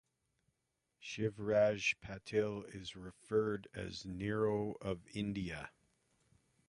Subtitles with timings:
[0.99, 5.69] Shivraj Patil is referred as nero of India.